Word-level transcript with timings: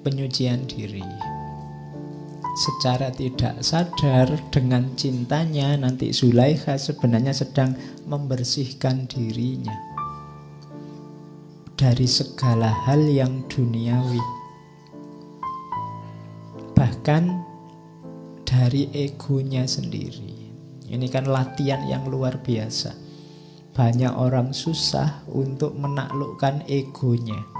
penyucian 0.00 0.64
diri. 0.64 1.04
Secara 2.50 3.14
tidak 3.14 3.62
sadar 3.62 4.26
dengan 4.50 4.92
cintanya 4.98 5.78
nanti 5.78 6.10
Zulaikha 6.10 6.76
sebenarnya 6.76 7.30
sedang 7.32 7.78
membersihkan 8.10 9.06
dirinya 9.06 9.72
dari 11.80 12.04
segala 12.04 12.68
hal 12.84 13.00
yang 13.08 13.46
duniawi. 13.48 14.20
Bahkan 16.76 17.24
dari 18.44 18.90
egonya 18.92 19.64
sendiri. 19.64 20.52
Ini 20.90 21.06
kan 21.06 21.30
latihan 21.30 21.86
yang 21.86 22.10
luar 22.10 22.42
biasa. 22.42 22.92
Banyak 23.72 24.12
orang 24.12 24.50
susah 24.50 25.22
untuk 25.30 25.78
menaklukkan 25.78 26.66
egonya. 26.66 27.59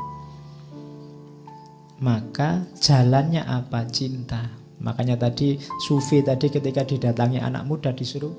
Maka 2.00 2.64
jalannya 2.80 3.45
apa? 3.45 3.84
Cinta. 3.92 4.48
Makanya 4.80 5.20
tadi 5.20 5.60
Sufi 5.84 6.24
tadi 6.24 6.48
ketika 6.48 6.80
didatangi 6.88 7.36
anak 7.36 7.68
muda 7.68 7.92
disuruh 7.92 8.32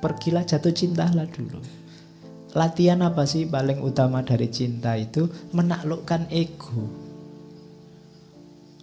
pergilah 0.00 0.48
jatuh 0.48 0.72
cintalah 0.72 1.28
dulu. 1.28 1.60
Latihan 2.56 3.04
apa 3.04 3.28
sih 3.28 3.44
paling 3.44 3.84
utama 3.84 4.24
dari 4.24 4.48
cinta 4.48 4.96
itu? 4.96 5.28
Menaklukkan 5.52 6.32
ego. 6.32 6.88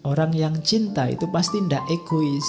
Orang 0.05 0.34
yang 0.37 0.61
cinta 0.61 1.09
itu 1.09 1.26
pasti 1.29 1.59
tidak 1.65 1.85
egois, 1.91 2.48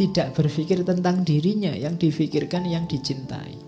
tidak 0.00 0.32
berpikir 0.32 0.80
tentang 0.82 1.22
dirinya, 1.22 1.70
yang 1.70 1.94
difikirkan 2.00 2.66
yang 2.66 2.88
dicintai. 2.88 3.58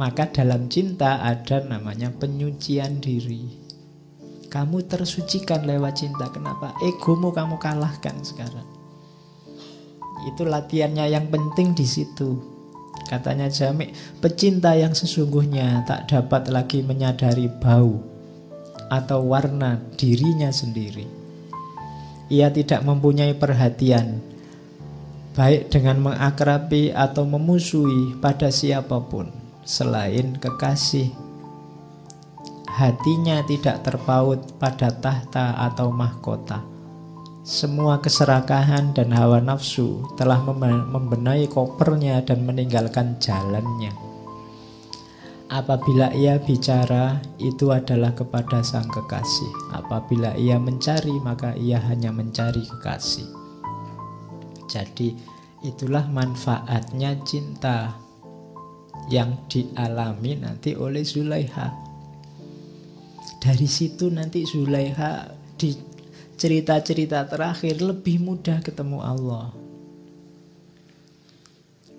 Maka 0.00 0.30
dalam 0.32 0.66
cinta 0.72 1.20
ada 1.20 1.62
namanya 1.62 2.10
penyucian 2.16 2.98
diri. 2.98 3.65
Kamu 4.56 4.88
tersucikan 4.88 5.68
lewat 5.68 6.00
cinta. 6.00 6.32
Kenapa? 6.32 6.72
Egomu 6.80 7.28
kamu 7.28 7.60
kalahkan 7.60 8.16
sekarang. 8.24 8.64
Itu 10.24 10.48
latihannya 10.48 11.12
yang 11.12 11.28
penting 11.28 11.76
di 11.76 11.84
situ. 11.84 12.40
Katanya 13.04 13.52
Jamik, 13.52 13.92
pecinta 14.24 14.72
yang 14.72 14.96
sesungguhnya 14.96 15.84
tak 15.84 16.08
dapat 16.08 16.48
lagi 16.48 16.80
menyadari 16.80 17.52
bau 17.52 18.00
atau 18.88 19.28
warna 19.28 19.76
dirinya 20.00 20.48
sendiri. 20.48 21.04
Ia 22.32 22.48
tidak 22.48 22.80
mempunyai 22.80 23.36
perhatian, 23.36 24.24
baik 25.36 25.68
dengan 25.68 26.00
mengakrabi 26.00 26.96
atau 26.96 27.28
memusuhi 27.28 28.16
pada 28.24 28.48
siapa 28.48 29.04
pun 29.04 29.28
selain 29.68 30.32
kekasih 30.40 31.25
hatinya 32.76 33.40
tidak 33.48 33.80
terpaut 33.88 34.60
pada 34.60 34.92
tahta 34.92 35.56
atau 35.64 35.88
mahkota. 35.88 36.60
Semua 37.40 38.04
keserakahan 38.04 38.92
dan 38.92 39.16
hawa 39.16 39.40
nafsu 39.40 40.04
telah 40.20 40.44
membenahi 40.44 41.48
kopernya 41.48 42.20
dan 42.20 42.44
meninggalkan 42.44 43.16
jalannya. 43.16 43.96
Apabila 45.46 46.10
ia 46.10 46.42
bicara, 46.42 47.22
itu 47.38 47.70
adalah 47.70 48.12
kepada 48.12 48.66
sang 48.66 48.90
kekasih. 48.90 49.78
Apabila 49.78 50.34
ia 50.34 50.58
mencari, 50.58 51.16
maka 51.22 51.54
ia 51.54 51.78
hanya 51.86 52.10
mencari 52.10 52.66
kekasih. 52.66 53.30
Jadi, 54.66 55.14
itulah 55.62 56.02
manfaatnya 56.10 57.14
cinta 57.22 57.94
yang 59.06 59.38
dialami 59.46 60.34
nanti 60.42 60.74
oleh 60.74 61.06
Zulaiha. 61.06 61.85
Dari 63.46 63.70
situ 63.70 64.10
nanti 64.10 64.42
Zulaiha 64.42 65.30
di 65.54 65.70
cerita-cerita 66.34 67.30
terakhir 67.30 67.78
lebih 67.78 68.18
mudah 68.18 68.58
ketemu 68.58 68.98
Allah. 68.98 69.54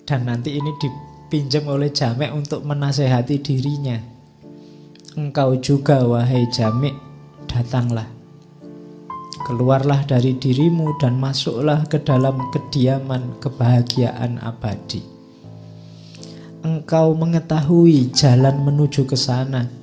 Dan 0.03 0.27
nanti 0.27 0.59
ini 0.59 0.75
dipinjam 0.75 1.71
oleh 1.71 1.87
Jamek 1.87 2.35
untuk 2.35 2.67
menasehati 2.67 3.39
dirinya. 3.39 3.95
Engkau 5.15 5.55
juga 5.63 6.03
wahai 6.03 6.51
Jamek, 6.51 6.91
datanglah. 7.47 8.11
Keluarlah 9.47 10.03
dari 10.03 10.35
dirimu 10.35 10.99
dan 10.99 11.15
masuklah 11.15 11.87
ke 11.87 12.03
dalam 12.03 12.43
kediaman 12.51 13.39
kebahagiaan 13.39 14.35
abadi. 14.43 14.99
Engkau 16.67 17.15
mengetahui 17.15 18.11
jalan 18.11 18.67
menuju 18.67 19.07
ke 19.07 19.15
sana 19.15 19.76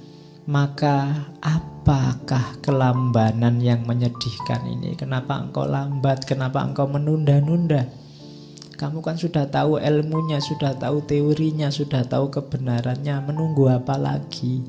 maka 0.45 1.33
apakah 1.41 2.61
kelambanan 2.61 3.65
yang 3.65 3.89
menyedihkan 3.89 4.69
ini? 4.69 4.93
Kenapa 4.93 5.41
engkau 5.41 5.65
lambat? 5.65 6.29
Kenapa 6.29 6.61
engkau 6.61 6.85
menunda-nunda? 6.85 7.89
Kamu 8.77 9.01
kan 9.01 9.17
sudah 9.17 9.49
tahu 9.49 9.81
ilmunya, 9.81 10.43
sudah 10.45 10.77
tahu 10.77 11.01
teorinya, 11.09 11.73
sudah 11.73 12.05
tahu 12.05 12.29
kebenarannya. 12.29 13.25
Menunggu 13.25 13.73
apa 13.73 13.97
lagi? 13.97 14.61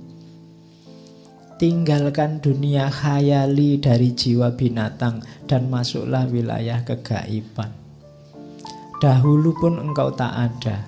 Tinggalkan 1.60 2.40
dunia 2.40 2.88
khayali 2.92 3.80
dari 3.80 4.12
jiwa 4.16 4.56
binatang 4.56 5.24
dan 5.48 5.68
masuklah 5.68 6.28
wilayah 6.28 6.84
kegaiban. 6.88 7.72
Dahulu 9.04 9.52
pun 9.60 9.76
engkau 9.80 10.12
tak 10.16 10.32
ada, 10.32 10.88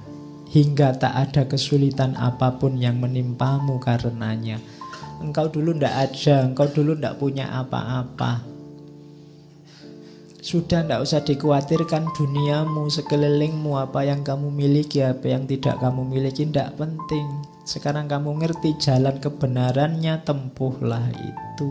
hingga 0.51 0.95
tak 0.95 1.11
ada 1.15 1.41
kesulitan 1.47 2.15
apa 2.15 2.55
pun 2.55 2.79
yang 2.79 2.99
menimpamu 3.03 3.79
karenanya 3.79 4.59
engkau 5.21 5.49
dulu 5.49 5.73
ndak 5.77 5.93
ada, 5.93 6.45
engkau 6.45 6.67
dulu 6.69 6.93
ndak 6.97 7.17
punya 7.17 7.49
apa-apa. 7.49 8.45
Sudah 10.37 10.85
ndak 10.85 11.03
usah 11.03 11.25
dikhawatirkan 11.27 12.07
duniamu, 12.15 12.87
sekelilingmu, 12.87 13.75
apa 13.75 14.07
yang 14.07 14.23
kamu 14.23 14.47
miliki, 14.47 15.03
apa 15.03 15.27
yang 15.27 15.43
tidak 15.43 15.75
kamu 15.83 16.07
miliki, 16.07 16.47
ndak 16.47 16.77
penting. 16.79 17.27
Sekarang 17.67 18.07
kamu 18.07 18.45
ngerti 18.45 18.79
jalan 18.79 19.19
kebenarannya, 19.19 20.23
tempuhlah 20.23 21.03
itu. 21.19 21.69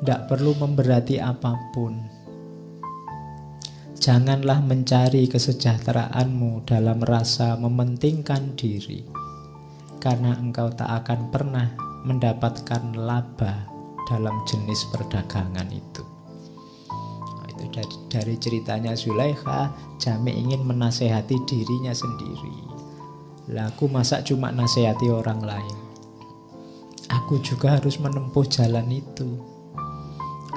Ndak 0.00 0.32
perlu 0.32 0.56
memberati 0.56 1.20
apa 1.20 1.52
pun. 1.76 2.00
Janganlah 4.00 4.64
mencari 4.64 5.28
kesejahteraanmu 5.28 6.64
dalam 6.64 7.02
rasa 7.02 7.58
mementingkan 7.58 8.54
diri 8.54 9.25
karena 10.06 10.38
engkau 10.38 10.70
tak 10.70 11.02
akan 11.02 11.34
pernah 11.34 11.74
mendapatkan 12.06 12.94
laba 12.94 13.66
dalam 14.06 14.38
jenis 14.46 14.86
perdagangan 14.94 15.66
itu. 15.74 16.06
Nah, 17.34 17.46
itu 17.50 17.66
dari, 17.74 17.96
dari 18.06 18.34
ceritanya 18.38 18.94
Zulaikha, 18.94 19.74
Jami 19.98 20.30
ingin 20.30 20.62
menasehati 20.62 21.42
dirinya 21.42 21.90
sendiri. 21.90 22.54
Lah 23.50 23.74
aku 23.74 23.90
masa 23.90 24.22
cuma 24.22 24.54
nasehati 24.54 25.10
orang 25.10 25.42
lain. 25.42 25.76
Aku 27.10 27.42
juga 27.42 27.74
harus 27.74 27.98
menempuh 27.98 28.46
jalan 28.46 28.86
itu. 28.94 29.42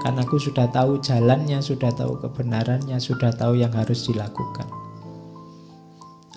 Karena 0.06 0.30
aku 0.30 0.38
sudah 0.38 0.70
tahu 0.70 1.02
jalannya, 1.02 1.58
sudah 1.66 1.90
tahu 1.90 2.22
kebenarannya, 2.22 3.02
sudah 3.02 3.34
tahu 3.34 3.58
yang 3.58 3.74
harus 3.74 4.06
dilakukan. 4.06 4.79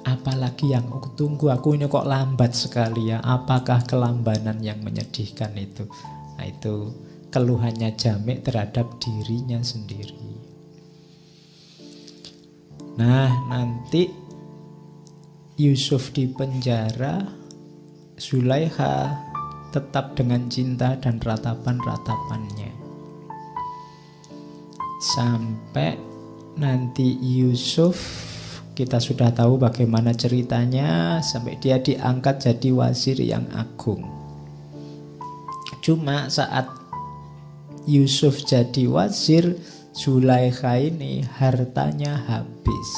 Apalagi 0.02 0.74
yang 0.74 0.90
aku 0.90 1.14
tunggu, 1.14 1.54
aku 1.54 1.78
ini 1.78 1.86
kok 1.86 2.06
lambat 2.06 2.52
sekali 2.58 3.14
ya. 3.14 3.22
Apakah 3.22 3.86
kelambanan 3.86 4.58
yang 4.58 4.82
menyedihkan 4.82 5.54
itu? 5.54 5.86
Nah 6.38 6.46
itu 6.46 6.90
keluhannya 7.30 7.94
Jamik 7.94 8.42
terhadap 8.42 8.98
dirinya 8.98 9.62
sendiri. 9.62 10.18
Nah 12.98 13.30
nanti 13.46 14.10
Yusuf 15.56 16.10
di 16.10 16.26
penjara, 16.26 17.22
Zulaiha 18.18 19.16
tetap 19.70 20.18
dengan 20.18 20.50
cinta 20.50 20.98
dan 20.98 21.22
ratapan-ratapannya. 21.22 22.74
Sampai 25.02 25.96
nanti 26.58 27.16
Yusuf 27.22 28.31
kita 28.72 28.96
sudah 28.96 29.28
tahu 29.36 29.60
bagaimana 29.60 30.16
ceritanya 30.16 31.20
sampai 31.20 31.60
dia 31.60 31.76
diangkat 31.76 32.40
jadi 32.48 32.70
wazir 32.72 33.20
yang 33.20 33.44
agung. 33.52 34.00
Cuma 35.84 36.32
saat 36.32 36.72
Yusuf 37.84 38.40
jadi 38.48 38.88
wazir, 38.88 39.60
Zulaikha 39.92 40.80
ini 40.80 41.20
hartanya 41.36 42.16
habis. 42.24 42.90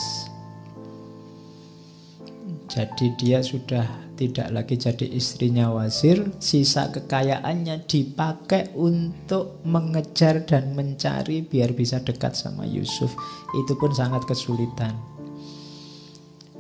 Jadi 2.71 3.11
dia 3.19 3.43
sudah 3.43 3.87
tidak 4.15 4.55
lagi 4.55 4.79
jadi 4.79 5.11
istrinya 5.11 5.75
wazir, 5.75 6.23
sisa 6.39 6.87
kekayaannya 6.95 7.83
dipakai 7.91 8.71
untuk 8.79 9.59
mengejar 9.67 10.47
dan 10.47 10.71
mencari 10.79 11.43
biar 11.43 11.75
bisa 11.75 11.99
dekat 11.99 12.39
sama 12.39 12.63
Yusuf. 12.63 13.11
Itu 13.59 13.75
pun 13.75 13.91
sangat 13.91 14.23
kesulitan 14.27 15.14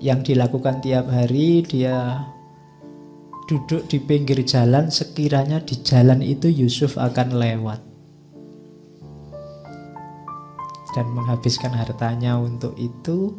yang 0.04 0.20
dilakukan 0.20 0.84
tiap 0.84 1.08
hari 1.08 1.64
dia 1.64 2.28
duduk 3.48 3.88
di 3.88 3.96
pinggir 3.96 4.44
jalan 4.44 4.92
sekiranya 4.92 5.64
di 5.64 5.80
jalan 5.80 6.20
itu 6.20 6.52
Yusuf 6.52 7.00
akan 7.00 7.40
lewat 7.40 7.80
dan 10.92 11.08
menghabiskan 11.16 11.72
hartanya 11.72 12.36
untuk 12.36 12.76
itu 12.76 13.32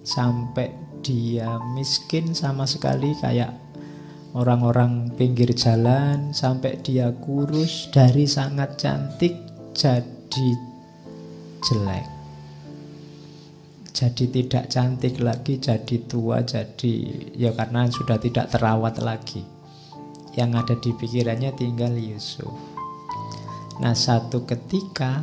sampai 0.00 0.72
dia 1.04 1.60
miskin 1.76 2.32
sama 2.32 2.64
sekali 2.64 3.12
kayak 3.20 3.52
orang-orang 4.32 5.12
pinggir 5.20 5.52
jalan 5.52 6.32
sampai 6.32 6.80
dia 6.80 7.12
kurus 7.20 7.92
dari 7.92 8.24
sangat 8.24 8.80
cantik 8.80 9.36
jadi 9.76 10.48
jelek 11.60 12.19
jadi 14.00 14.24
tidak 14.32 14.64
cantik 14.72 15.20
lagi, 15.20 15.60
jadi 15.60 15.96
tua, 16.08 16.40
jadi 16.40 17.04
ya 17.36 17.52
karena 17.52 17.84
sudah 17.92 18.16
tidak 18.16 18.48
terawat 18.48 18.96
lagi. 19.04 19.44
Yang 20.32 20.50
ada 20.56 20.74
di 20.80 20.90
pikirannya 20.96 21.52
tinggal 21.52 21.92
Yusuf. 21.92 22.48
Nah, 23.84 23.92
satu 23.92 24.48
ketika 24.48 25.20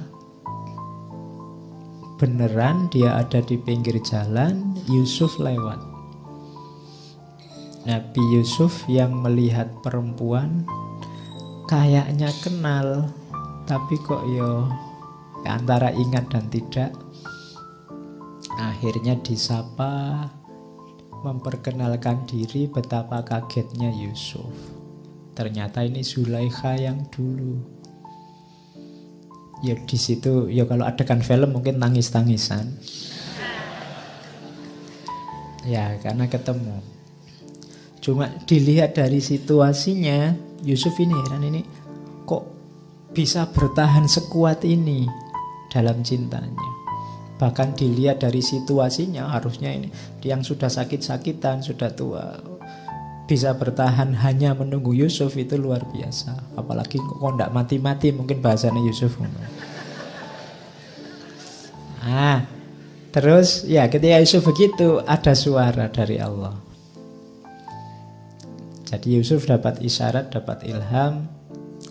beneran 2.22 2.86
dia 2.94 3.18
ada 3.18 3.42
di 3.42 3.58
pinggir 3.58 3.98
jalan, 4.06 4.78
Yusuf 4.86 5.42
lewat. 5.42 5.82
Nabi 7.90 8.22
Yusuf 8.38 8.86
yang 8.86 9.26
melihat 9.26 9.74
perempuan 9.82 10.70
kayaknya 11.66 12.30
kenal, 12.46 13.10
tapi 13.66 13.98
kok 14.06 14.22
yo 14.30 14.70
ya 15.42 15.58
antara 15.58 15.90
ingat 15.98 16.30
dan 16.30 16.46
tidak 16.54 16.94
Akhirnya 18.58 19.14
disapa, 19.22 20.26
memperkenalkan 21.22 22.26
diri 22.30 22.70
betapa 22.70 23.22
kagetnya 23.26 23.90
Yusuf. 23.94 24.54
Ternyata 25.38 25.86
ini 25.86 26.02
Zulaikha 26.02 26.78
yang 26.78 27.06
dulu. 27.14 27.62
Ya 29.66 29.74
di 29.74 29.98
situ 29.98 30.50
ya 30.50 30.70
kalau 30.70 30.86
adegan 30.86 31.22
film 31.22 31.54
mungkin 31.54 31.82
tangis-tangisan. 31.82 32.78
Ya 35.66 35.98
karena 36.02 36.30
ketemu. 36.30 36.82
Cuma 38.02 38.30
dilihat 38.46 38.96
dari 38.98 39.20
situasinya 39.20 40.34
Yusuf 40.64 40.96
ini 41.02 41.14
heran 41.14 41.44
ini 41.46 41.62
kok 42.26 42.46
bisa 43.14 43.50
bertahan 43.50 44.06
sekuat 44.06 44.66
ini 44.66 45.06
dalam 45.74 46.02
cintanya. 46.06 46.77
Bahkan 47.38 47.78
dilihat 47.78 48.26
dari 48.26 48.42
situasinya 48.42 49.30
harusnya 49.30 49.70
ini 49.70 49.94
yang 50.26 50.42
sudah 50.42 50.68
sakit-sakitan, 50.68 51.62
sudah 51.62 51.94
tua 51.94 52.26
bisa 53.28 53.52
bertahan 53.54 54.16
hanya 54.24 54.56
menunggu 54.56 54.96
Yusuf 54.96 55.36
itu 55.36 55.60
luar 55.60 55.84
biasa. 55.92 56.56
Apalagi 56.56 56.98
kok 56.98 57.20
tidak 57.20 57.52
mati-mati 57.52 58.16
mungkin 58.16 58.40
bahasanya 58.40 58.80
Yusuf. 58.80 59.20
Ah, 62.08 62.48
terus 63.12 63.68
ya 63.68 63.92
ketika 63.92 64.24
Yusuf 64.24 64.48
begitu 64.48 65.04
ada 65.04 65.36
suara 65.36 65.92
dari 65.92 66.24
Allah. 66.24 66.56
Jadi 68.88 69.20
Yusuf 69.20 69.44
dapat 69.44 69.84
isyarat, 69.84 70.32
dapat 70.32 70.64
ilham, 70.64 71.28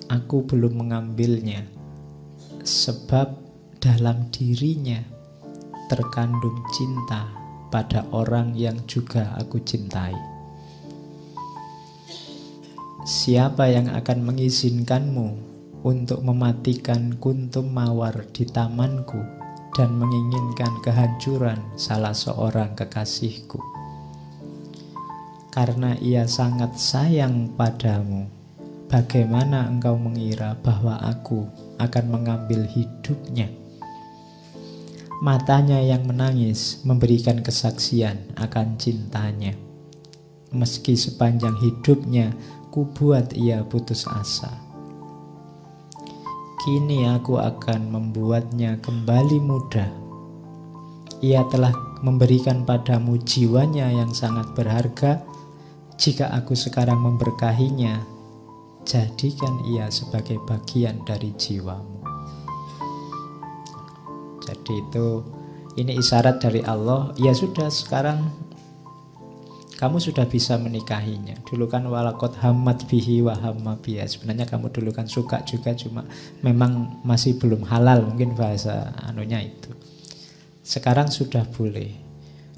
aku 0.09 0.49
belum 0.49 0.81
mengambilnya. 0.81 1.69
Sebab 2.65 3.37
dalam 3.77 4.33
dirinya 4.33 5.16
terkandung 5.87 6.63
cinta 6.75 7.31
pada 7.71 8.07
orang 8.11 8.55
yang 8.55 8.79
juga 8.87 9.35
aku 9.39 9.63
cintai. 9.63 10.15
Siapa 13.07 13.71
yang 13.71 13.87
akan 13.95 14.19
mengizinkanmu 14.27 15.29
untuk 15.87 16.27
mematikan 16.27 17.15
kuntum 17.23 17.71
mawar 17.71 18.27
di 18.35 18.43
tamanku 18.43 19.23
dan 19.79 19.95
menginginkan 19.95 20.83
kehancuran 20.83 21.63
salah 21.79 22.11
seorang 22.11 22.75
kekasihku? 22.75 23.63
Karena 25.55 25.95
ia 26.03 26.27
sangat 26.27 26.75
sayang 26.75 27.55
padamu, 27.55 28.27
bagaimana 28.91 29.71
engkau 29.71 29.95
mengira 29.95 30.59
bahwa 30.59 30.99
aku 30.99 31.47
akan 31.79 32.05
mengambil 32.11 32.67
hidupnya? 32.67 33.66
Matanya 35.17 35.81
yang 35.81 36.05
menangis 36.05 36.85
memberikan 36.85 37.41
kesaksian 37.41 38.37
akan 38.37 38.77
cintanya. 38.77 39.57
Meski 40.53 40.93
sepanjang 40.93 41.57
hidupnya 41.57 42.37
ku 42.69 42.85
buat 42.85 43.33
ia 43.33 43.65
putus 43.65 44.05
asa. 44.05 44.53
Kini 46.61 47.09
aku 47.09 47.41
akan 47.41 47.89
membuatnya 47.89 48.77
kembali 48.85 49.41
muda. 49.41 49.89
Ia 51.25 51.49
telah 51.49 51.73
memberikan 52.05 52.69
padamu 52.69 53.17
jiwanya 53.17 53.89
yang 53.89 54.13
sangat 54.13 54.53
berharga. 54.53 55.25
Jika 55.97 56.29
aku 56.29 56.53
sekarang 56.53 57.01
memberkahinya, 57.01 58.05
jadikan 58.85 59.65
ia 59.73 59.89
sebagai 59.89 60.37
bagian 60.45 61.01
dari 61.09 61.33
jiwamu. 61.41 62.06
Jadi 64.47 64.75
itu 64.79 65.07
ini 65.77 65.99
isyarat 65.99 66.41
dari 66.41 66.63
Allah. 66.63 67.13
Ya 67.19 67.35
sudah 67.35 67.69
sekarang 67.69 68.31
kamu 69.77 70.01
sudah 70.01 70.25
bisa 70.25 70.57
menikahinya. 70.57 71.37
Dulu 71.45 71.69
kan 71.69 71.85
walakot 71.85 72.33
hamad 72.41 72.89
bihi 72.89 73.21
wa 73.21 73.37
biya. 73.77 74.09
Sebenarnya 74.09 74.49
kamu 74.49 74.73
dulu 74.73 74.89
kan 74.89 75.05
suka 75.05 75.45
juga 75.45 75.77
cuma 75.77 76.09
memang 76.41 77.05
masih 77.05 77.37
belum 77.37 77.69
halal 77.69 78.09
mungkin 78.09 78.33
bahasa 78.33 78.97
anunya 79.05 79.45
itu. 79.45 79.69
Sekarang 80.65 81.13
sudah 81.13 81.45
boleh. 81.53 81.93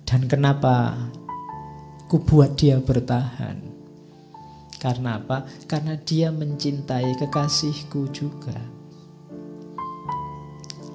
Dan 0.07 0.31
kenapa 0.31 0.95
ku 2.07 2.23
buat 2.23 2.55
dia 2.55 2.79
bertahan? 2.79 3.67
Karena 4.79 5.19
apa? 5.19 5.43
Karena 5.67 5.99
dia 5.99 6.31
mencintai 6.31 7.19
kekasihku 7.19 8.15
juga. 8.15 8.78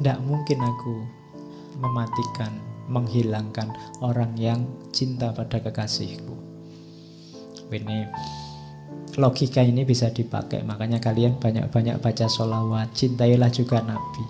Tidak 0.03 0.19
mungkin 0.27 0.59
aku 0.59 0.99
mematikan, 1.79 2.51
menghilangkan 2.91 3.71
orang 4.03 4.35
yang 4.35 4.67
cinta 4.91 5.31
pada 5.31 5.63
kekasihku. 5.63 6.35
Ini 7.71 8.11
logika 9.15 9.63
ini 9.63 9.87
bisa 9.87 10.11
dipakai, 10.11 10.59
makanya 10.67 10.99
kalian 10.99 11.39
banyak-banyak 11.39 12.03
baca 12.03 12.27
sholawat, 12.27 12.91
cintailah 12.91 13.47
juga 13.47 13.79
Nabi. 13.79 14.27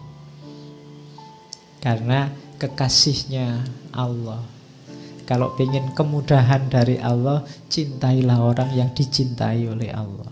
Karena 1.82 2.30
kekasihnya 2.62 3.65
Allah. 3.98 4.46
Kalau 5.25 5.58
ingin 5.58 5.89
kemudahan 5.98 6.70
dari 6.70 7.01
Allah, 7.01 7.42
cintailah 7.74 8.46
orang 8.46 8.70
yang 8.77 8.94
dicintai 8.94 9.65
oleh 9.65 9.89
Allah. 9.89 10.30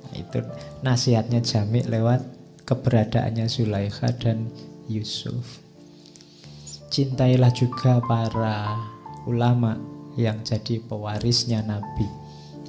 Nah, 0.00 0.14
itu 0.16 0.40
nasihatnya 0.80 1.44
Jamik 1.44 1.84
lewat 1.92 2.35
keberadaannya 2.66 3.46
Zulaikha 3.46 4.10
dan 4.18 4.50
Yusuf. 4.90 5.62
Cintailah 6.90 7.54
juga 7.54 8.02
para 8.02 8.74
ulama 9.30 9.78
yang 10.18 10.42
jadi 10.42 10.82
pewarisnya 10.82 11.62
Nabi. 11.62 12.06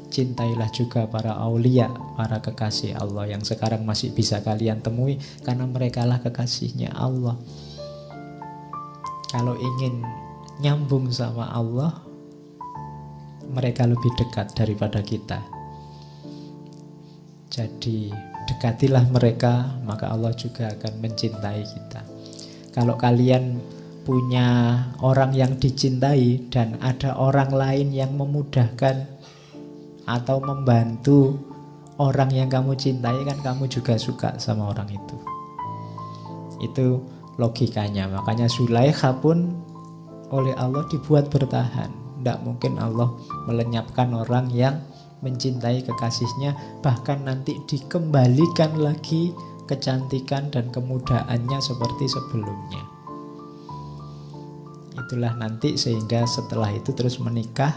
Cintailah 0.08 0.72
juga 0.72 1.04
para 1.10 1.36
aulia, 1.36 1.92
para 2.16 2.40
kekasih 2.40 2.96
Allah 2.96 3.28
yang 3.28 3.44
sekarang 3.44 3.84
masih 3.84 4.16
bisa 4.16 4.40
kalian 4.40 4.80
temui 4.80 5.20
karena 5.44 5.68
mereka 5.68 6.08
lah 6.08 6.24
kekasihnya 6.24 6.96
Allah. 6.96 7.36
Kalau 9.28 9.60
ingin 9.60 10.02
nyambung 10.64 11.12
sama 11.12 11.52
Allah, 11.52 12.00
mereka 13.52 13.84
lebih 13.84 14.12
dekat 14.16 14.56
daripada 14.56 15.04
kita. 15.04 15.44
Jadi 17.52 18.12
dekatilah 18.48 19.06
mereka, 19.12 19.78
maka 19.84 20.10
Allah 20.10 20.32
juga 20.34 20.72
akan 20.72 21.04
mencintai 21.04 21.62
kita. 21.68 22.02
Kalau 22.72 22.96
kalian 22.96 23.60
punya 24.08 24.80
orang 25.04 25.36
yang 25.36 25.60
dicintai 25.60 26.48
dan 26.48 26.80
ada 26.80 27.20
orang 27.20 27.52
lain 27.52 27.92
yang 27.92 28.16
memudahkan 28.16 29.04
atau 30.08 30.40
membantu 30.40 31.36
orang 32.00 32.32
yang 32.32 32.48
kamu 32.48 32.80
cintai 32.80 33.20
kan 33.28 33.36
kamu 33.44 33.68
juga 33.68 34.00
suka 34.00 34.40
sama 34.40 34.72
orang 34.72 34.88
itu. 34.88 35.18
Itu 36.64 37.04
logikanya. 37.36 38.08
Makanya 38.08 38.48
Sulaikha 38.48 39.20
pun 39.20 39.52
oleh 40.32 40.56
Allah 40.56 40.88
dibuat 40.88 41.28
bertahan. 41.28 41.92
Tidak 42.24 42.40
mungkin 42.48 42.82
Allah 42.82 43.12
melenyapkan 43.46 44.10
orang 44.16 44.48
yang 44.56 44.80
mencintai 45.26 45.82
kekasihnya 45.86 46.82
bahkan 46.86 47.26
nanti 47.26 47.58
dikembalikan 47.66 48.78
lagi 48.78 49.34
kecantikan 49.66 50.54
dan 50.54 50.70
kemudahannya 50.70 51.60
seperti 51.60 52.06
sebelumnya 52.08 52.98
itulah 55.08 55.32
nanti 55.40 55.80
sehingga 55.80 56.28
setelah 56.28 56.68
itu 56.76 56.92
terus 56.92 57.16
menikah 57.24 57.72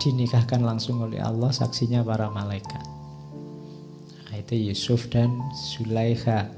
dinikahkan 0.00 0.60
langsung 0.60 1.00
oleh 1.00 1.16
Allah, 1.16 1.48
saksinya 1.48 2.04
para 2.04 2.28
malaikat. 2.28 2.84
Nah, 4.28 4.36
itu 4.36 4.72
Yusuf 4.72 5.08
dan 5.08 5.32
Zulaikha. 5.52 6.48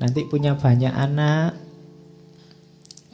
Nanti 0.00 0.24
punya 0.28 0.56
banyak 0.56 0.92
anak, 0.92 1.56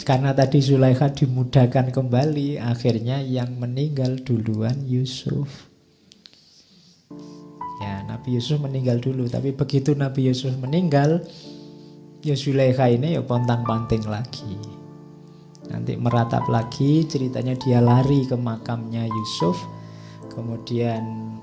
karena 0.04 0.36
tadi 0.36 0.60
Zulaikha 0.60 1.08
dimudahkan 1.14 1.88
kembali, 1.88 2.60
akhirnya 2.60 3.24
yang 3.24 3.56
meninggal 3.56 4.20
duluan 4.20 4.84
Yusuf. 4.84 5.72
Ya, 7.80 8.04
Nabi 8.04 8.36
Yusuf 8.36 8.60
meninggal 8.60 9.00
dulu, 9.00 9.24
tapi 9.24 9.56
begitu 9.56 9.96
Nabi 9.96 10.28
Yusuf 10.28 10.52
meninggal, 10.60 11.24
ya 12.20 12.36
Zulaikha 12.36 12.92
ini 12.92 13.16
ya 13.16 13.22
pontang-panting 13.24 14.04
lagi. 14.04 14.56
Nanti 15.72 15.96
meratap 15.96 16.44
lagi, 16.46 17.08
ceritanya 17.08 17.56
dia 17.56 17.80
lari 17.80 18.28
ke 18.28 18.36
makamnya 18.36 19.08
Yusuf, 19.08 19.56
kemudian 20.30 21.34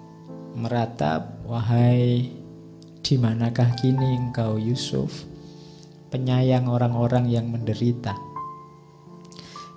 meratap, 0.53 1.41
wahai 1.49 2.29
di 3.03 3.13
manakah 3.19 3.73
kini 3.81 4.15
engkau 4.15 4.55
Yusuf, 4.55 5.25
penyayang 6.13 6.69
orang-orang 6.71 7.27
yang 7.27 7.49
menderita. 7.51 8.32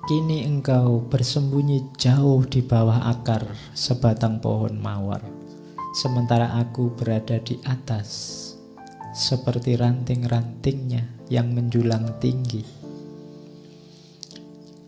Kini 0.06 0.46
engkau 0.46 1.02
bersembunyi 1.02 1.98
jauh 1.98 2.46
di 2.46 2.62
bawah 2.62 3.10
akar 3.10 3.42
sebatang 3.74 4.38
pohon 4.38 4.78
mawar, 4.78 5.18
sementara 5.98 6.62
aku 6.62 6.94
berada 6.94 7.42
di 7.42 7.58
atas, 7.66 8.06
seperti 9.10 9.74
ranting-rantingnya 9.74 11.26
yang 11.26 11.50
menjulang 11.50 12.22
tinggi. 12.22 12.62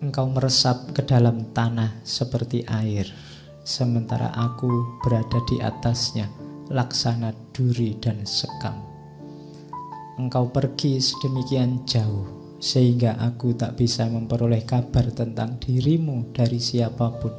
Engkau 0.06 0.30
meresap 0.30 0.94
ke 0.94 1.02
dalam 1.02 1.50
tanah 1.50 1.98
seperti 2.06 2.62
air, 2.70 3.10
sementara 3.66 4.30
aku 4.38 5.02
berada 5.02 5.42
di 5.50 5.58
atasnya, 5.58 6.30
laksana 6.70 7.34
duri 7.50 7.98
dan 7.98 8.22
sekam. 8.22 8.78
Engkau 10.14 10.46
pergi 10.46 11.02
sedemikian 11.02 11.82
jauh 11.90 12.37
sehingga 12.58 13.18
aku 13.18 13.54
tak 13.54 13.78
bisa 13.78 14.06
memperoleh 14.10 14.66
kabar 14.66 15.06
tentang 15.14 15.58
dirimu 15.62 16.34
dari 16.34 16.58
siapa 16.58 17.06
pun. 17.18 17.34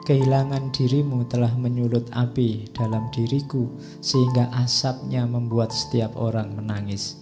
Kehilangan 0.00 0.72
dirimu 0.72 1.28
telah 1.28 1.52
menyulut 1.54 2.08
api 2.10 2.72
dalam 2.72 3.08
diriku, 3.12 3.68
sehingga 4.00 4.48
asapnya 4.56 5.28
membuat 5.28 5.70
setiap 5.70 6.16
orang 6.16 6.56
menangis. 6.56 7.20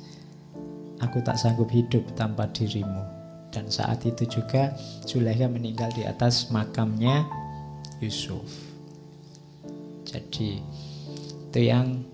Aku 1.03 1.23
tak 1.23 1.39
sanggup 1.39 1.69
hidup 1.69 2.03
tanpa 2.17 2.49
dirimu. 2.51 3.03
Dan 3.49 3.69
saat 3.69 4.05
itu 4.05 4.41
juga 4.41 4.77
Zulaikha 5.05 5.49
meninggal 5.49 5.93
di 5.97 6.05
atas 6.05 6.49
makamnya 6.49 7.25
Yusuf. 8.01 8.45
Jadi 10.09 10.63
itu 11.49 11.61
yang 11.61 12.05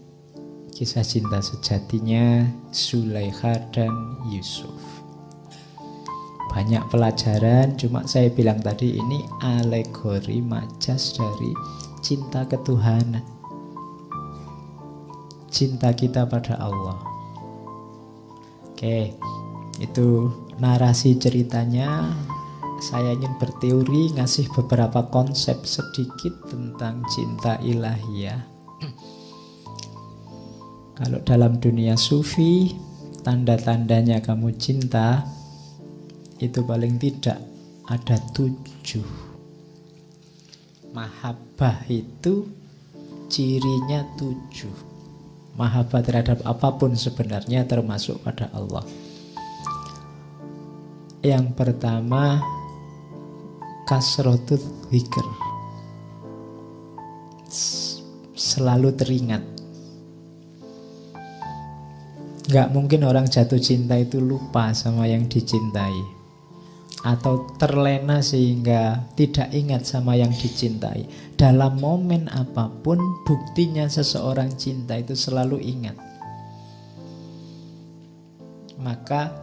kisah 0.74 1.06
cinta 1.06 1.38
sejatinya 1.38 2.50
Zulaikha 2.74 3.62
dan 3.70 4.18
Yusuf. 4.26 4.74
Banyak 6.50 6.90
pelajaran, 6.90 7.78
cuma 7.78 8.02
saya 8.10 8.26
bilang 8.26 8.58
tadi 8.58 8.98
ini 8.98 9.22
alegori 9.38 10.42
majas 10.42 11.14
dari 11.14 11.54
cinta 12.02 12.42
ketuhanan. 12.42 13.22
Cinta 15.46 15.94
kita 15.94 16.26
pada 16.26 16.58
Allah. 16.58 16.98
Oke, 18.66 19.14
itu 19.78 20.08
narasi 20.58 21.14
ceritanya. 21.22 22.10
Saya 22.82 23.14
ingin 23.14 23.38
berteori 23.38 24.18
ngasih 24.18 24.50
beberapa 24.50 25.06
konsep 25.06 25.62
sedikit 25.62 26.50
tentang 26.50 27.06
cinta 27.06 27.62
ilahiyah 27.62 28.53
kalau 30.94 31.18
dalam 31.26 31.58
dunia 31.58 31.98
sufi, 31.98 32.70
tanda-tandanya 33.26 34.22
kamu 34.22 34.54
cinta 34.54 35.26
itu 36.38 36.62
paling 36.62 37.02
tidak 37.02 37.42
ada 37.90 38.14
tujuh. 38.30 39.02
Mahabbah 40.94 41.82
itu 41.90 42.46
cirinya 43.26 44.06
tujuh. 44.14 44.94
Mahabbah 45.58 46.02
terhadap 46.06 46.38
apa 46.46 46.78
pun 46.78 46.94
sebenarnya 46.94 47.66
termasuk 47.66 48.22
pada 48.22 48.46
Allah. 48.54 48.86
Yang 51.26 51.58
pertama 51.58 52.38
kasrotut 53.90 54.62
zikr. 54.94 55.26
Selalu 58.34 58.94
teringat 58.94 59.53
Gak 62.54 62.70
mungkin 62.70 63.02
orang 63.02 63.26
jatuh 63.26 63.58
cinta 63.58 63.98
itu 63.98 64.22
lupa 64.22 64.70
sama 64.70 65.10
yang 65.10 65.26
dicintai. 65.26 66.22
Atau 67.02 67.50
terlena 67.58 68.22
sehingga 68.22 69.10
tidak 69.18 69.50
ingat 69.50 69.82
sama 69.82 70.14
yang 70.14 70.30
dicintai. 70.30 71.34
Dalam 71.34 71.82
momen 71.82 72.30
apa 72.30 72.70
pun 72.70 73.02
buktinya 73.26 73.90
seseorang 73.90 74.54
cinta 74.54 74.94
itu 74.94 75.18
selalu 75.18 75.58
ingat. 75.66 75.98
Maka 78.78 79.34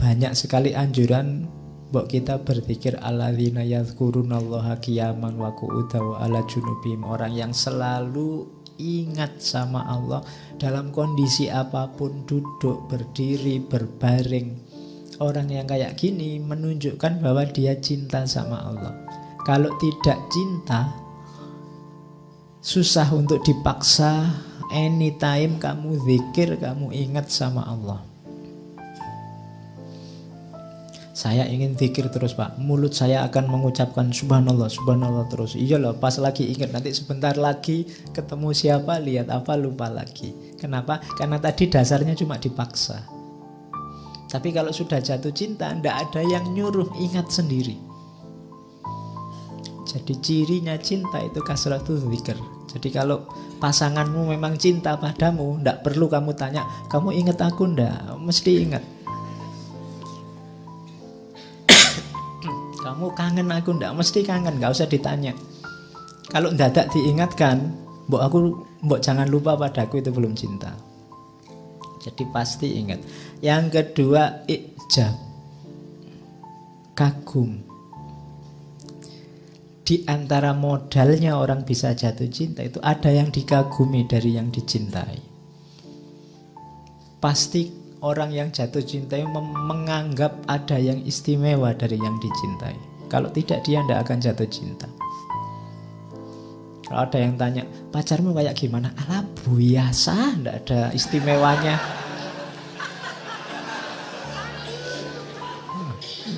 banyak 0.00 0.32
sekali 0.32 0.72
anjuran 0.72 1.52
Bok 1.86 2.10
kita 2.10 2.42
berpikir 2.42 2.98
alladzina 2.98 3.62
yadhkurunallaha 3.62 4.82
qiyaman 4.82 5.38
wa 5.38 5.54
qu'udan 5.54 6.02
wa 6.02 6.18
ala 6.18 6.42
junubim 6.50 7.06
Orang 7.06 7.30
yang 7.30 7.54
selalu 7.54 8.42
ingat 8.78 9.42
sama 9.42 9.82
Allah 9.84 10.22
dalam 10.56 10.94
kondisi 10.94 11.50
apa 11.50 11.90
pun 11.92 12.22
duduk, 12.22 12.86
berdiri, 12.86 13.58
berbaring. 13.58 14.54
Orang 15.18 15.50
yang 15.50 15.66
kayak 15.66 15.98
gini 15.98 16.38
menunjukkan 16.38 17.18
bahwa 17.18 17.42
dia 17.50 17.74
cinta 17.82 18.22
sama 18.28 18.62
Allah. 18.62 18.94
Kalau 19.42 19.74
tidak 19.82 20.18
cinta, 20.30 20.94
susah 22.62 23.10
untuk 23.10 23.42
dipaksa. 23.42 24.30
Anytime 24.70 25.58
kamu 25.58 25.98
zikir, 26.06 26.58
kamu 26.58 26.94
ingat 26.94 27.30
sama 27.30 27.66
Allah. 27.66 28.05
Saya 31.16 31.48
ingin 31.48 31.72
zikir 31.80 32.12
terus 32.12 32.36
pak. 32.36 32.60
Mulut 32.60 32.92
saya 32.92 33.24
akan 33.24 33.48
mengucapkan 33.48 34.12
subhanallah 34.12 34.68
subhanallah 34.68 35.24
terus. 35.32 35.56
Iya 35.56 35.80
loh 35.80 35.96
pas 35.96 36.12
lagi 36.20 36.44
ingat 36.52 36.76
nanti 36.76 36.92
sebentar 36.92 37.32
lagi 37.40 37.88
Ketemu 38.12 38.52
siapa 38.52 39.00
lihat 39.00 39.32
apa 39.32 39.56
lupa 39.56 39.88
lagi. 39.88 40.36
Kenapa? 40.60 41.00
Karena 41.16 41.40
tadi 41.40 41.72
dasarnya 41.72 42.12
cuma 42.12 42.36
dipaksa. 42.36 43.00
Tapi 44.28 44.52
kalau 44.52 44.68
sudah 44.68 45.00
jatuh 45.00 45.32
cinta 45.32 45.72
Tidak 45.72 45.96
ada 45.96 46.20
yang 46.20 46.52
nyuruh 46.52 46.92
ingat 47.00 47.32
sendiri. 47.32 47.80
Jadi 49.88 50.20
cirinya 50.20 50.76
cinta 50.76 51.24
itu 51.24 51.40
kasratu 51.40 51.96
zikir 51.96 52.36
Jadi 52.68 52.92
kalau 52.92 53.24
pasanganmu 53.62 54.34
memang 54.36 54.58
cinta 54.60 54.98
padamu 54.98 55.56
Tidak 55.62 55.80
perlu 55.80 56.10
kamu 56.10 56.36
tanya 56.36 56.66
Kamu 56.92 57.14
ingat 57.14 57.40
aku 57.40 57.70
ndak? 57.70 58.18
Mesti 58.18 58.52
ingat 58.66 58.95
kamu 62.96 63.12
kangen 63.12 63.52
aku 63.52 63.76
ndak 63.76 63.92
mesti 63.92 64.24
kangen 64.24 64.56
nggak 64.56 64.72
usah 64.72 64.88
ditanya. 64.88 65.36
Kalau 66.32 66.48
dadak 66.56 66.88
diingatkan 66.96 67.68
mbok 68.08 68.22
aku 68.24 68.38
mbok 68.88 69.04
jangan 69.04 69.28
lupa 69.28 69.52
padaku 69.52 70.00
itu 70.00 70.08
belum 70.08 70.32
cinta. 70.32 70.72
Jadi 72.00 72.24
pasti 72.32 72.72
ingat. 72.80 73.04
Yang 73.44 73.64
kedua 73.68 74.48
ijab. 74.48 75.12
Kagum. 76.96 77.60
Di 79.84 80.00
antara 80.08 80.56
modalnya 80.56 81.36
orang 81.36 81.68
bisa 81.68 81.92
jatuh 81.92 82.32
cinta 82.32 82.64
itu 82.64 82.80
ada 82.80 83.12
yang 83.12 83.28
dikagumi 83.28 84.08
dari 84.08 84.40
yang 84.40 84.48
dicintai. 84.48 85.20
Pasti 87.20 87.68
orang 88.06 88.30
yang 88.30 88.48
jatuh 88.54 88.86
cinta 88.86 89.18
menganggap 89.66 90.38
ada 90.46 90.78
yang 90.78 91.02
istimewa 91.02 91.74
dari 91.74 91.98
yang 91.98 92.14
dicintai. 92.22 92.78
Kalau 93.10 93.26
tidak 93.34 93.66
dia 93.66 93.82
tidak 93.82 94.06
akan 94.06 94.18
jatuh 94.22 94.46
cinta. 94.46 94.86
Kalau 96.86 97.02
ada 97.02 97.18
yang 97.18 97.34
tanya, 97.34 97.66
pacarmu 97.90 98.30
kayak 98.30 98.54
gimana? 98.54 98.94
Alah 98.94 99.26
biasa, 99.42 100.38
tidak 100.38 100.54
ada 100.62 100.80
istimewanya. 100.94 101.82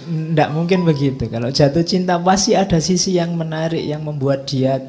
Tidak 0.09 0.51
mungkin 0.57 0.89
begitu. 0.89 1.29
Kalau 1.29 1.53
jatuh 1.53 1.85
cinta 1.85 2.17
pasti 2.17 2.57
ada 2.57 2.81
sisi 2.81 3.21
yang 3.21 3.37
menarik 3.37 3.85
yang 3.85 4.01
membuat 4.01 4.49
dia 4.49 4.81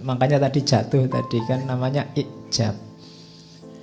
makanya 0.00 0.46
tadi 0.46 0.62
jatuh 0.62 1.10
tadi 1.10 1.42
kan 1.42 1.66
namanya 1.66 2.06
ijab. 2.14 2.89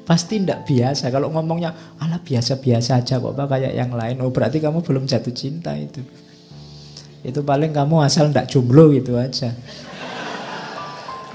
Pasti 0.08 0.40
tidak 0.40 0.64
biasa. 0.64 1.12
Kalau 1.12 1.28
ngomongnya, 1.36 2.00
ala 2.00 2.24
biasa-biasa 2.24 3.04
aja 3.04 3.20
kok 3.20 3.36
Pak 3.36 3.48
kayak 3.52 3.76
yang 3.76 3.92
lain. 3.92 4.24
Oh 4.24 4.32
berarti 4.32 4.64
kamu 4.64 4.80
belum 4.80 5.04
jatuh 5.04 5.36
cinta 5.36 5.76
itu. 5.76 6.00
Itu 7.28 7.44
paling 7.44 7.76
kamu 7.76 8.08
asal 8.08 8.32
ndak 8.32 8.48
jomblo 8.48 8.88
gitu 8.96 9.20
aja. 9.20 9.52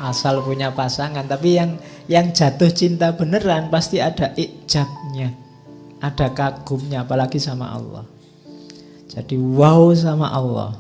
Asal 0.01 0.41
punya 0.41 0.73
pasangan, 0.73 1.29
tapi 1.29 1.61
yang 1.61 1.77
yang 2.09 2.33
jatuh 2.33 2.73
cinta 2.73 3.13
beneran 3.13 3.69
pasti 3.69 4.01
ada 4.01 4.33
ijabnya. 4.41 5.37
Ada 6.01 6.33
kagumnya 6.33 7.05
apalagi 7.05 7.37
sama 7.37 7.77
Allah. 7.77 8.09
Jadi 9.13 9.37
wow 9.37 9.93
sama 9.93 10.33
Allah. 10.33 10.73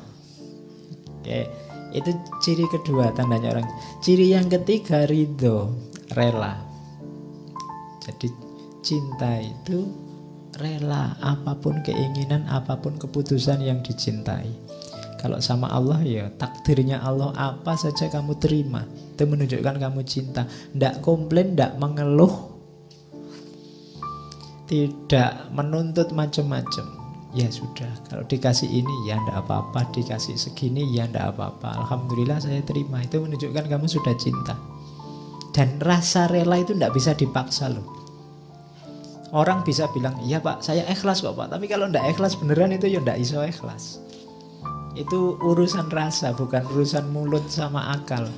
Oke, 1.20 1.44
itu 1.92 2.10
ciri 2.40 2.64
kedua 2.72 3.12
tandanya 3.12 3.60
orang. 3.60 3.68
Ciri 4.00 4.32
yang 4.32 4.48
ketiga 4.48 5.04
ridho, 5.04 5.76
rela. 6.16 6.71
Jadi 8.02 8.28
cinta 8.82 9.38
itu 9.38 9.86
rela 10.58 11.16
apa 11.22 11.56
pun 11.56 11.80
keinginan, 11.80 12.44
apa 12.50 12.76
pun 12.76 12.98
keputusan 12.98 13.62
yang 13.62 13.80
dicintai. 13.80 14.50
Kalau 15.22 15.38
sama 15.38 15.70
Allah 15.70 16.02
ya 16.02 16.26
takdirnya 16.34 16.98
Allah 16.98 17.30
apa 17.38 17.78
saja 17.78 18.10
kamu 18.10 18.42
terima. 18.42 18.82
Itu 19.14 19.30
menunjukkan 19.30 19.78
kamu 19.78 20.02
cinta. 20.02 20.50
Tidak 20.50 20.98
komplain, 20.98 21.54
tidak 21.54 21.78
mengeluh. 21.78 22.50
Tidak 24.66 25.54
menuntut 25.54 26.10
macam-macam. 26.10 26.98
Ya 27.32 27.48
sudah, 27.48 27.88
kalau 28.10 28.26
dikasih 28.28 28.68
ini 28.68 29.08
ya 29.08 29.16
ndak 29.22 29.46
apa-apa, 29.46 29.88
dikasih 29.94 30.36
segini 30.36 30.84
ya 30.92 31.06
ndak 31.06 31.38
apa-apa. 31.38 31.86
Alhamdulillah 31.86 32.42
saya 32.42 32.60
terima. 32.66 33.00
Itu 33.00 33.22
menunjukkan 33.22 33.70
kamu 33.70 33.86
sudah 33.86 34.12
cinta. 34.18 34.58
Dan 35.52 35.76
rasa 35.84 36.32
rela 36.32 36.56
itu 36.56 36.72
ndak 36.72 36.96
bisa 36.96 37.12
dipaksa 37.12 37.68
loh. 37.68 37.84
Orang 39.32 39.64
bisa 39.64 39.88
bilang, 39.92 40.16
iya 40.24 40.40
pak, 40.40 40.60
saya 40.60 40.84
ikhlas 40.88 41.24
kok 41.24 41.36
pak. 41.36 41.52
Tapi 41.52 41.68
kalau 41.68 41.88
ndak 41.88 42.04
ikhlas 42.16 42.36
beneran 42.36 42.72
itu 42.72 42.88
ya 42.88 43.00
ndak 43.00 43.20
iso 43.20 43.40
ikhlas. 43.40 44.00
Itu 44.92 45.40
urusan 45.40 45.88
rasa, 45.88 46.36
bukan 46.36 46.64
urusan 46.68 47.08
mulut 47.12 47.48
sama 47.48 47.96
akal. 47.96 48.28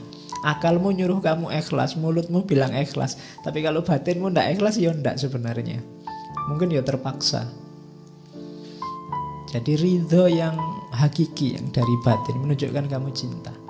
Akalmu 0.46 0.94
nyuruh 0.94 1.18
kamu 1.18 1.50
ikhlas, 1.50 1.98
mulutmu 1.98 2.46
bilang 2.46 2.70
ikhlas. 2.74 3.18
Tapi 3.42 3.62
kalau 3.62 3.82
batinmu 3.82 4.30
ndak 4.30 4.58
ikhlas, 4.58 4.78
ya 4.78 4.94
ndak 4.94 5.18
sebenarnya. 5.18 5.82
Mungkin 6.46 6.70
ya 6.70 6.82
terpaksa. 6.84 7.48
Jadi 9.50 9.72
ridho 9.78 10.26
yang 10.30 10.54
hakiki, 10.94 11.58
yang 11.58 11.70
dari 11.70 11.94
batin, 12.02 12.42
menunjukkan 12.42 12.86
kamu 12.90 13.08
cinta. 13.14 13.63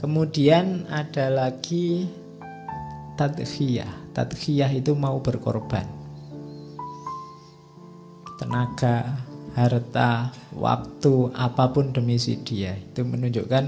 Kemudian 0.00 0.88
ada 0.88 1.28
lagi 1.28 2.08
tadkhiyah. 3.20 4.16
Tadkhiyah 4.16 4.72
itu 4.72 4.96
mau 4.96 5.20
berkorban. 5.20 5.84
Tenaga, 8.40 9.20
harta, 9.52 10.32
waktu, 10.56 11.28
apa 11.36 11.68
pun 11.68 11.92
demi 11.92 12.16
si 12.16 12.40
dia. 12.40 12.72
Itu 12.80 13.04
menunjukkan 13.04 13.64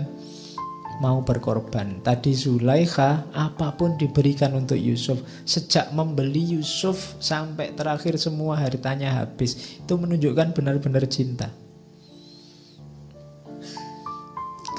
mau 1.04 1.20
berkorban. 1.20 2.00
Tadi 2.00 2.32
Zulaikha 2.32 3.28
apa 3.36 3.76
pun 3.76 4.00
diberikan 4.00 4.56
untuk 4.56 4.80
Yusuf. 4.80 5.20
Sejak 5.44 5.92
membeli 5.92 6.56
Yusuf 6.56 7.20
sampai 7.20 7.76
terakhir 7.76 8.16
semua 8.16 8.56
hartanya 8.56 9.20
habis. 9.20 9.76
Itu 9.84 10.00
menunjukkan 10.00 10.56
benar-benar 10.56 11.04
cinta. 11.12 11.52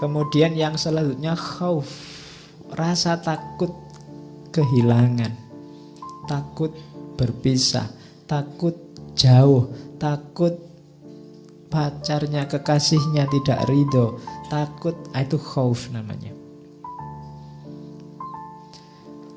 Kemudian 0.04 0.52
yang 0.60 0.76
selanjutnya 0.76 1.32
khauf. 1.40 1.88
Rasa 2.76 3.24
takut 3.24 3.72
kehilangan. 4.52 5.32
Takut 6.28 6.76
berpisah. 7.16 7.88
Takut 8.28 8.76
jauh. 9.16 9.72
Takut 9.96 10.60
pacarnya, 11.74 12.46
kekasihnya 12.46 13.26
tidak 13.34 13.66
ridho, 13.66 14.22
takut, 14.54 14.94
ah, 15.10 15.26
itu 15.26 15.42
khauf 15.42 15.90
namanya. 15.90 16.30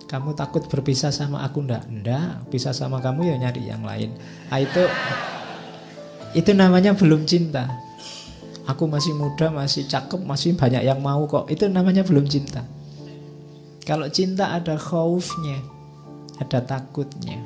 Kamu 0.06 0.36
takut 0.36 0.68
berpisah 0.68 1.10
sama 1.10 1.42
aku 1.42 1.64
ndak? 1.64 1.88
Ndak, 1.88 2.52
pisah 2.52 2.76
sama 2.76 3.00
kamu 3.00 3.32
ya 3.32 3.34
nyari 3.40 3.62
yang 3.72 3.82
lain. 3.82 4.14
Ah, 4.52 4.60
itu 4.60 4.84
itu 6.36 6.52
namanya 6.52 6.92
belum 6.92 7.24
cinta. 7.24 7.85
Aku 8.66 8.90
masih 8.90 9.14
muda, 9.14 9.50
masih 9.54 9.86
cakep, 9.86 10.18
masih 10.26 10.58
banyak 10.58 10.82
yang 10.82 10.98
mau 10.98 11.22
kok. 11.30 11.46
Itu 11.46 11.70
namanya 11.70 12.02
belum 12.02 12.26
cinta. 12.26 12.66
Kalau 13.86 14.10
cinta 14.10 14.50
ada 14.50 14.74
khaufnya, 14.74 15.62
ada 16.42 16.58
takutnya. 16.58 17.38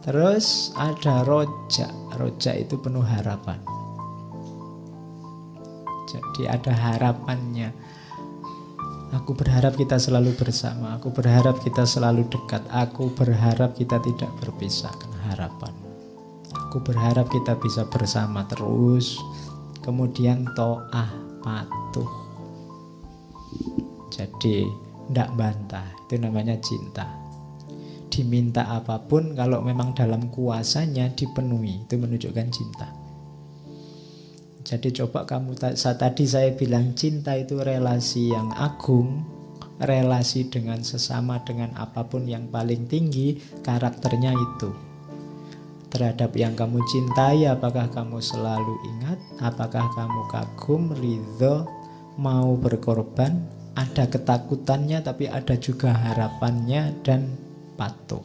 Terus 0.00 0.72
ada 0.72 1.20
rojak. 1.28 1.92
Rojak 2.16 2.56
itu 2.56 2.80
penuh 2.80 3.04
harapan. 3.04 3.60
Jadi 6.08 6.48
ada 6.48 6.72
harapannya. 6.72 7.68
Aku 9.12 9.36
berharap 9.36 9.76
kita 9.76 10.00
selalu 10.00 10.32
bersama. 10.36 10.96
Aku 10.96 11.12
berharap 11.12 11.60
kita 11.60 11.84
selalu 11.84 12.24
dekat. 12.32 12.64
Aku 12.72 13.12
berharap 13.12 13.76
kita 13.76 14.00
tidak 14.00 14.32
berpisah. 14.40 14.92
harapan. 15.28 15.87
Aku 16.68 16.84
berharap 16.84 17.32
kita 17.32 17.56
bisa 17.56 17.88
bersama 17.88 18.44
terus. 18.44 19.16
Kemudian 19.80 20.44
to'ah 20.52 21.08
patuh. 21.40 22.12
Jadi 24.12 24.68
tidak 25.08 25.32
bantah. 25.32 25.88
Itu 26.04 26.20
namanya 26.20 26.60
cinta 26.60 27.28
diminta 28.18 28.66
apa 28.66 28.98
pun 29.06 29.38
kalau 29.38 29.62
memang 29.62 29.94
dalam 29.94 30.26
kuasanya 30.26 31.14
dipenuhi 31.14 31.86
itu 31.86 31.94
menunjukkan 31.94 32.48
cinta 32.50 32.90
jadi 34.66 34.90
coba 34.90 35.22
kamu 35.22 35.54
saat 35.78 36.02
tadi 36.02 36.26
saya 36.26 36.50
bilang 36.50 36.98
cinta 36.98 37.38
itu 37.38 37.62
relasi 37.62 38.34
yang 38.34 38.50
agung 38.58 39.22
relasi 39.78 40.50
dengan 40.50 40.82
sesama 40.82 41.46
dengan 41.46 41.78
apa 41.78 42.10
pun 42.10 42.26
yang 42.26 42.50
paling 42.50 42.90
tinggi 42.90 43.38
karakternya 43.62 44.34
itu 44.34 44.87
terhadap 45.88 46.36
yang 46.36 46.52
kamu 46.52 46.80
cintai 46.88 47.48
apakah 47.48 47.88
kamu 47.88 48.20
selalu 48.20 48.74
ingat? 48.96 49.18
Apakah 49.40 49.88
kamu 49.96 50.20
kagum 50.28 50.92
ridho 50.96 51.64
mau 52.20 52.56
berkorban? 52.56 53.40
Ada 53.78 54.10
ketakutannya 54.10 55.00
tapi 55.06 55.30
ada 55.30 55.54
juga 55.54 55.94
harapannya 55.94 56.92
dan 57.06 57.30
patuh. 57.78 58.24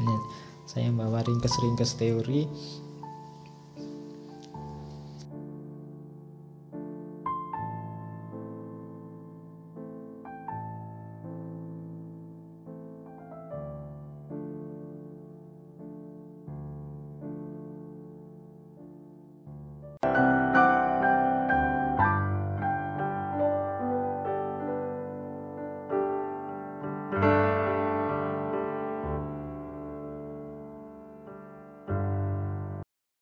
Ini 0.00 0.16
saya 0.64 0.88
bawa 0.88 1.20
ringkes-ringkes 1.20 2.00
teori 2.00 2.48